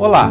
Olá! 0.00 0.30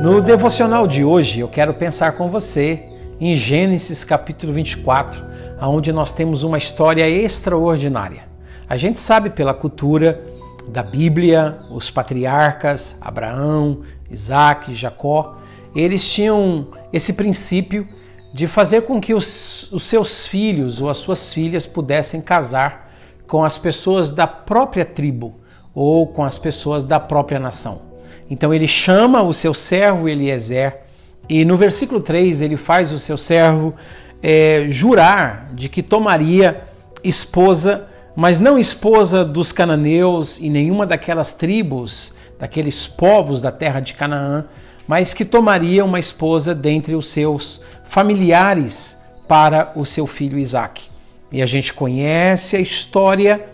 No 0.00 0.22
devocional 0.22 0.86
de 0.86 1.02
hoje 1.02 1.40
eu 1.40 1.48
quero 1.48 1.74
pensar 1.74 2.12
com 2.12 2.30
você 2.30 2.88
em 3.20 3.34
Gênesis 3.34 4.04
capítulo 4.04 4.52
24, 4.52 5.20
onde 5.60 5.92
nós 5.92 6.12
temos 6.12 6.44
uma 6.44 6.56
história 6.56 7.08
extraordinária. 7.08 8.28
A 8.68 8.76
gente 8.76 9.00
sabe 9.00 9.30
pela 9.30 9.52
cultura 9.52 10.22
da 10.68 10.84
Bíblia, 10.84 11.58
os 11.68 11.90
patriarcas, 11.90 12.96
Abraão, 13.00 13.80
Isaac, 14.08 14.72
Jacó, 14.72 15.36
eles 15.74 16.08
tinham 16.08 16.68
esse 16.92 17.14
princípio 17.14 17.88
de 18.32 18.46
fazer 18.46 18.82
com 18.82 19.00
que 19.00 19.14
os, 19.14 19.72
os 19.72 19.82
seus 19.82 20.28
filhos 20.28 20.80
ou 20.80 20.88
as 20.88 20.98
suas 20.98 21.34
filhas 21.34 21.66
pudessem 21.66 22.22
casar 22.22 22.88
com 23.26 23.42
as 23.42 23.58
pessoas 23.58 24.12
da 24.12 24.28
própria 24.28 24.84
tribo 24.84 25.40
ou 25.74 26.06
com 26.06 26.22
as 26.22 26.38
pessoas 26.38 26.84
da 26.84 27.00
própria 27.00 27.40
nação. 27.40 27.91
Então 28.30 28.52
ele 28.52 28.68
chama 28.68 29.22
o 29.22 29.32
seu 29.32 29.52
servo 29.52 30.08
Eliezer 30.08 30.80
e 31.28 31.44
no 31.44 31.56
versículo 31.56 32.00
3 32.00 32.40
ele 32.40 32.56
faz 32.56 32.92
o 32.92 32.98
seu 32.98 33.16
servo 33.16 33.74
é, 34.22 34.66
jurar 34.68 35.50
de 35.52 35.68
que 35.68 35.82
tomaria 35.82 36.62
esposa, 37.02 37.88
mas 38.14 38.38
não 38.38 38.58
esposa 38.58 39.24
dos 39.24 39.52
cananeus 39.52 40.38
e 40.38 40.48
nenhuma 40.48 40.86
daquelas 40.86 41.34
tribos, 41.34 42.14
daqueles 42.38 42.86
povos 42.86 43.40
da 43.40 43.50
terra 43.50 43.80
de 43.80 43.94
Canaã, 43.94 44.44
mas 44.86 45.14
que 45.14 45.24
tomaria 45.24 45.84
uma 45.84 45.98
esposa 45.98 46.54
dentre 46.54 46.94
os 46.94 47.08
seus 47.08 47.64
familiares 47.84 49.02
para 49.28 49.72
o 49.76 49.84
seu 49.84 50.06
filho 50.06 50.38
Isaque. 50.38 50.90
E 51.30 51.40
a 51.40 51.46
gente 51.46 51.72
conhece 51.72 52.56
a 52.56 52.60
história, 52.60 53.44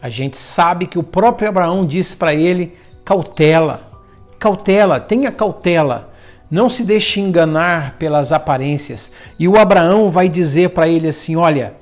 a 0.00 0.08
gente 0.08 0.36
sabe 0.36 0.86
que 0.86 0.98
o 0.98 1.02
próprio 1.02 1.48
Abraão 1.48 1.86
disse 1.86 2.16
para 2.16 2.34
ele: 2.34 2.76
cautela, 3.04 3.93
cautela, 4.44 5.00
tenha 5.00 5.32
cautela. 5.32 6.12
Não 6.50 6.68
se 6.68 6.84
deixe 6.84 7.18
enganar 7.18 7.96
pelas 7.98 8.30
aparências. 8.30 9.12
E 9.38 9.48
o 9.48 9.56
Abraão 9.56 10.10
vai 10.10 10.28
dizer 10.28 10.70
para 10.70 10.86
ele 10.86 11.08
assim: 11.08 11.34
Olha, 11.34 11.72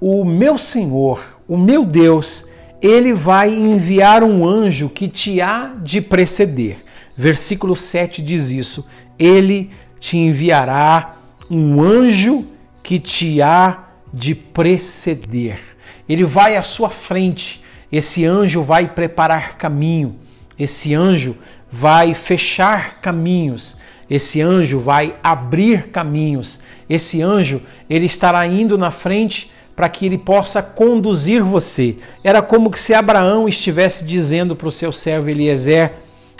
o 0.00 0.24
meu 0.24 0.56
Senhor, 0.56 1.22
o 1.46 1.58
meu 1.58 1.84
Deus, 1.84 2.48
ele 2.80 3.12
vai 3.12 3.52
enviar 3.54 4.22
um 4.22 4.48
anjo 4.48 4.88
que 4.88 5.06
te 5.06 5.42
há 5.42 5.74
de 5.82 6.00
preceder. 6.00 6.78
Versículo 7.14 7.76
7 7.76 8.22
diz 8.22 8.50
isso: 8.50 8.86
Ele 9.18 9.70
te 10.00 10.16
enviará 10.16 11.16
um 11.50 11.82
anjo 11.82 12.46
que 12.82 12.98
te 12.98 13.42
há 13.42 13.84
de 14.10 14.34
preceder. 14.34 15.60
Ele 16.08 16.24
vai 16.24 16.56
à 16.56 16.62
sua 16.62 16.88
frente. 16.88 17.62
Esse 17.92 18.24
anjo 18.24 18.62
vai 18.62 18.88
preparar 18.88 19.58
caminho. 19.58 20.16
Esse 20.58 20.94
anjo 20.94 21.36
vai 21.72 22.12
fechar 22.12 23.00
caminhos. 23.00 23.78
Esse 24.10 24.42
anjo 24.42 24.78
vai 24.78 25.16
abrir 25.24 25.88
caminhos. 25.88 26.62
Esse 26.88 27.22
anjo, 27.22 27.62
ele 27.88 28.04
estará 28.04 28.46
indo 28.46 28.76
na 28.76 28.90
frente 28.90 29.50
para 29.74 29.88
que 29.88 30.04
ele 30.04 30.18
possa 30.18 30.62
conduzir 30.62 31.42
você. 31.42 31.96
Era 32.22 32.42
como 32.42 32.70
que 32.70 32.78
se 32.78 32.92
Abraão 32.92 33.48
estivesse 33.48 34.04
dizendo 34.04 34.54
para 34.54 34.68
o 34.68 34.72
seu 34.72 34.92
servo 34.92 35.30
Eliezer: 35.30 35.94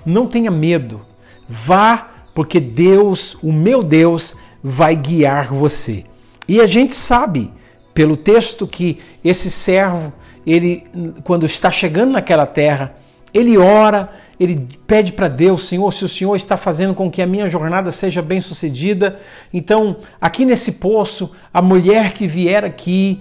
não 0.04 0.26
tenha 0.26 0.50
medo, 0.50 1.00
vá, 1.48 2.10
porque 2.34 2.60
Deus, 2.60 3.38
o 3.42 3.50
meu 3.50 3.82
Deus, 3.82 4.36
vai 4.62 4.94
guiar 4.94 5.50
você. 5.52 6.04
E 6.46 6.60
a 6.60 6.66
gente 6.66 6.94
sabe 6.94 7.50
pelo 7.94 8.18
texto 8.18 8.66
que 8.66 9.00
esse 9.24 9.50
servo, 9.50 10.12
ele 10.46 10.86
quando 11.24 11.46
está 11.46 11.70
chegando 11.70 12.12
naquela 12.12 12.44
terra, 12.44 12.94
ele 13.32 13.56
ora, 13.56 14.10
ele 14.38 14.68
pede 14.86 15.12
para 15.12 15.28
Deus, 15.28 15.64
Senhor, 15.64 15.92
se 15.92 16.04
o 16.04 16.08
Senhor 16.08 16.34
está 16.36 16.56
fazendo 16.56 16.94
com 16.94 17.10
que 17.10 17.22
a 17.22 17.26
minha 17.26 17.48
jornada 17.48 17.90
seja 17.90 18.20
bem 18.20 18.40
sucedida, 18.40 19.18
então 19.52 19.96
aqui 20.20 20.44
nesse 20.44 20.72
poço, 20.72 21.34
a 21.52 21.62
mulher 21.62 22.12
que 22.12 22.26
vier 22.26 22.64
aqui 22.64 23.20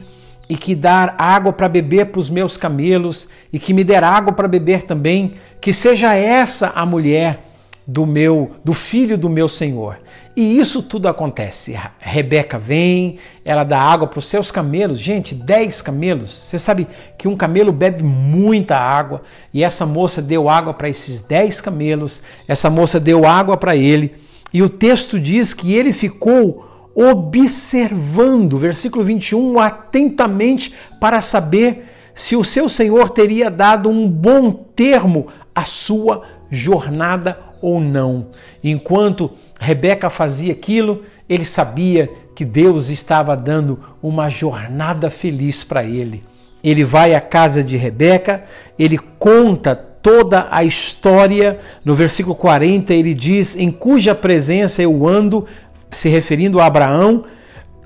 e 0.50 0.58
que 0.58 0.76
dar 0.76 1.16
água 1.18 1.54
para 1.54 1.70
beber 1.70 2.08
para 2.08 2.20
os 2.20 2.30
meus 2.30 2.58
camelos 2.58 3.30
e 3.54 3.60
que 3.60 3.74
me 3.74 3.84
der 3.84 4.04
água 4.04 4.34
para 4.34 4.48
beber 4.48 4.84
também, 4.84 5.36
que 5.62 5.72
seja 5.72 6.14
essa 6.14 6.72
a 6.76 6.86
mulher 6.86 7.51
do 7.86 8.06
meu, 8.06 8.52
do 8.64 8.74
filho 8.74 9.18
do 9.18 9.30
meu 9.30 9.48
Senhor. 9.48 9.98
E 10.36 10.58
isso 10.58 10.82
tudo 10.82 11.08
acontece. 11.08 11.78
Rebeca 12.00 12.58
vem, 12.58 13.18
ela 13.44 13.64
dá 13.64 13.80
água 13.80 14.08
para 14.08 14.20
os 14.20 14.28
seus 14.28 14.50
camelos. 14.50 15.00
Gente, 15.00 15.36
10 15.36 15.82
camelos. 15.82 16.32
Você 16.32 16.58
sabe 16.58 16.88
que 17.18 17.28
um 17.28 17.36
camelo 17.36 17.72
bebe 17.72 18.04
muita 18.04 18.78
água 18.78 19.24
e 19.54 19.64
essa 19.64 19.86
moça 19.86 20.22
deu 20.22 20.48
água 20.48 20.74
para 20.74 20.90
esses 20.90 21.22
10 21.22 21.60
camelos. 21.60 22.22
Essa 22.48 22.70
moça 22.70 23.00
deu 23.00 23.26
água 23.26 23.58
para 23.58 23.76
ele. 23.76 24.16
E 24.54 24.62
o 24.64 24.70
texto 24.70 25.20
diz 25.20 25.54
que 25.54 25.74
ele 25.74 25.92
ficou 25.92 26.66
observando, 26.96 28.58
versículo 28.58 29.04
21, 29.04 29.60
atentamente 29.60 30.74
para 31.00 31.22
saber 31.22 31.88
se 32.14 32.36
o 32.36 32.44
seu 32.44 32.68
Senhor 32.70 33.10
teria 33.10 33.50
dado 33.50 33.90
um 33.90 34.10
bom 34.10 34.52
termo 34.52 35.28
à 35.56 35.64
sua 35.64 36.24
jornada 36.50 37.51
ou 37.62 37.80
não. 37.80 38.26
Enquanto 38.64 39.32
Rebeca 39.60 40.10
fazia 40.10 40.54
aquilo, 40.54 41.04
ele 41.30 41.46
sabia 41.46 42.10
que 42.36 42.44
Deus 42.44 42.90
estava 42.90 43.36
dando 43.36 43.80
uma 44.02 44.30
jornada 44.30 45.10
feliz 45.10 45.64
para 45.64 45.84
ele. 45.84 46.24
Ele 46.64 46.84
vai 46.84 47.16
à 47.16 47.22
casa 47.22 47.64
de 47.64 47.76
Rebeca, 47.78 48.44
ele 48.78 48.98
conta 49.20 49.76
toda 49.76 50.48
a 50.52 50.64
história. 50.64 51.60
No 51.84 51.96
versículo 51.96 52.36
40 52.36 52.94
ele 52.94 53.14
diz: 53.14 53.56
Em 53.56 53.72
cuja 53.72 54.14
presença 54.14 54.82
eu 54.82 55.08
ando, 55.08 55.46
se 55.92 56.10
referindo 56.10 56.60
a 56.60 56.66
Abraão, 56.66 57.26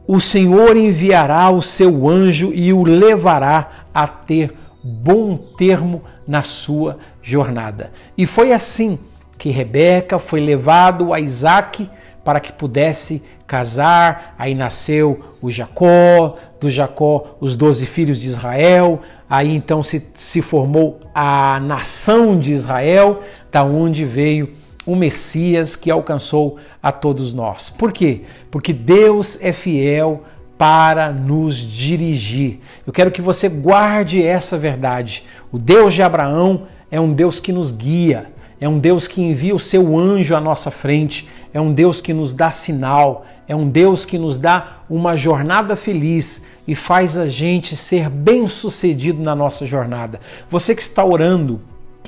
o 0.07 0.19
Senhor 0.19 0.78
enviará 0.78 1.50
o 1.50 1.62
seu 1.62 2.07
anjo 2.07 2.52
e 2.53 2.72
o 2.72 2.84
levará 2.84 3.86
a 3.94 4.07
ter 4.07 4.53
bom 4.84 5.36
termo 5.36 6.03
na 6.28 6.44
sua 6.44 6.97
jornada. 7.24 7.92
E 8.18 8.28
foi 8.28 8.52
assim 8.52 9.00
que 9.38 9.50
Rebeca 9.50 10.19
foi 10.19 10.40
levado 10.40 11.13
a 11.13 11.19
Isaac 11.19 11.90
para 12.23 12.40
que 12.40 12.51
pudesse 12.51 13.23
casar. 13.46 14.35
Aí 14.38 14.56
nasceu 14.56 15.35
o 15.41 15.51
Jacó, 15.51 16.35
do 16.59 16.69
Jacó 16.69 17.38
os 17.40 17.56
doze 17.56 17.85
filhos 17.85 18.19
de 18.19 18.28
Israel. 18.28 19.01
Aí 19.29 19.56
então 19.56 19.84
se, 19.84 20.12
se 20.16 20.41
formou 20.41 21.00
a 21.13 21.59
nação 21.59 22.40
de 22.40 22.51
Israel, 22.51 23.22
da 23.51 23.63
onde 23.63 24.03
veio 24.03 24.53
o 24.85 24.95
Messias 24.95 25.75
que 25.75 25.90
alcançou 25.90 26.57
a 26.81 26.91
todos 26.91 27.34
nós. 27.34 27.69
Por 27.69 27.91
quê? 27.91 28.22
Porque 28.51 28.72
Deus 28.72 29.41
é 29.41 29.51
fiel 29.51 30.24
para 30.57 31.12
nos 31.12 31.56
dirigir. 31.56 32.59
Eu 32.85 32.94
quero 32.94 33.12
que 33.12 33.22
você 33.22 33.50
guarde 33.50 34.24
essa 34.24 34.57
verdade. 34.57 35.24
O 35.51 35.57
Deus 35.57 35.94
de 35.94 36.01
Abraão 36.01 36.63
é 36.90 37.00
um 37.00 37.12
Deus 37.12 37.40
que 37.40 37.51
nos 37.51 37.72
guia, 37.72 38.31
é 38.59 38.67
um 38.67 38.79
Deus 38.79 39.07
que 39.07 39.21
envia 39.21 39.55
o 39.55 39.59
seu 39.59 39.97
anjo 39.97 40.35
à 40.35 40.41
nossa 40.41 40.71
frente, 40.71 41.27
é 41.53 41.59
um 41.59 41.73
Deus 41.73 42.01
que 42.01 42.13
nos 42.13 42.33
dá 42.33 42.51
sinal, 42.51 43.25
é 43.47 43.55
um 43.55 43.69
Deus 43.69 44.05
que 44.05 44.17
nos 44.17 44.38
dá 44.38 44.79
uma 44.89 45.16
jornada 45.16 45.75
feliz 45.75 46.47
e 46.67 46.73
faz 46.73 47.17
a 47.17 47.27
gente 47.27 47.75
ser 47.75 48.09
bem-sucedido 48.09 49.21
na 49.21 49.35
nossa 49.35 49.65
jornada. 49.65 50.19
Você 50.49 50.73
que 50.73 50.81
está 50.81 51.03
orando 51.03 51.61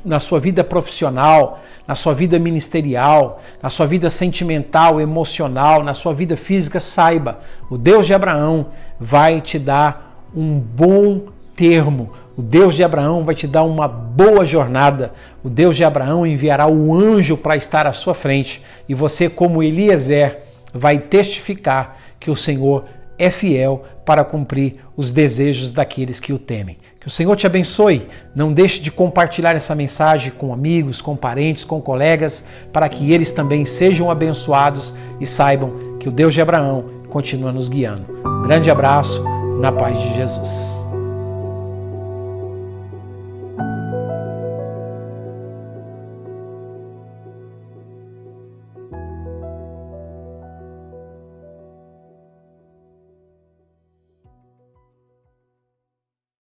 na 0.03 0.19
sua 0.19 0.39
vida 0.39 0.63
profissional, 0.63 1.59
na 1.87 1.95
sua 1.95 2.13
vida 2.13 2.39
ministerial, 2.39 3.41
na 3.61 3.69
sua 3.69 3.85
vida 3.85 4.09
sentimental, 4.09 4.99
emocional, 4.99 5.83
na 5.83 5.93
sua 5.93 6.13
vida 6.13 6.35
física, 6.35 6.79
saiba, 6.79 7.39
o 7.69 7.77
Deus 7.77 8.05
de 8.05 8.13
Abraão 8.13 8.67
vai 8.99 9.41
te 9.41 9.59
dar 9.59 10.23
um 10.35 10.59
bom 10.59 11.21
termo. 11.57 12.11
O 12.37 12.41
Deus 12.41 12.75
de 12.75 12.83
Abraão 12.83 13.25
vai 13.25 13.33
te 13.35 13.47
dar 13.47 13.63
uma 13.63 13.87
boa 13.87 14.45
jornada. 14.45 15.11
O 15.43 15.49
Deus 15.49 15.75
de 15.75 15.83
Abraão 15.83 16.25
enviará 16.25 16.67
o 16.67 16.93
anjo 16.93 17.35
para 17.35 17.57
estar 17.57 17.87
à 17.87 17.91
sua 17.91 18.13
frente 18.13 18.63
e 18.87 18.93
você, 18.93 19.27
como 19.27 19.63
Eliezer, 19.63 20.39
vai 20.73 20.99
testificar 20.99 21.97
que 22.19 22.29
o 22.29 22.35
Senhor 22.35 22.85
é 23.17 23.31
fiel 23.31 23.83
para 24.05 24.23
cumprir 24.23 24.75
os 24.95 25.11
desejos 25.11 25.71
daqueles 25.71 26.19
que 26.19 26.31
o 26.31 26.37
temem. 26.37 26.77
Que 26.99 27.07
o 27.07 27.11
Senhor 27.11 27.35
te 27.35 27.47
abençoe. 27.47 28.07
Não 28.35 28.53
deixe 28.53 28.79
de 28.79 28.91
compartilhar 28.91 29.55
essa 29.55 29.73
mensagem 29.73 30.31
com 30.31 30.53
amigos, 30.53 31.01
com 31.01 31.15
parentes, 31.15 31.63
com 31.63 31.81
colegas, 31.81 32.47
para 32.71 32.87
que 32.87 33.11
eles 33.11 33.33
também 33.33 33.65
sejam 33.65 34.11
abençoados 34.11 34.95
e 35.19 35.25
saibam 35.25 35.97
que 35.99 36.07
o 36.07 36.11
Deus 36.11 36.33
de 36.33 36.41
Abraão 36.41 36.85
continua 37.09 37.51
nos 37.51 37.67
guiando. 37.67 38.05
Um 38.23 38.41
grande 38.43 38.69
abraço, 38.69 39.23
na 39.59 39.71
paz 39.71 39.99
de 39.99 40.13
Jesus. 40.13 40.76